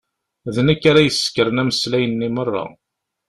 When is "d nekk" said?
0.55-0.83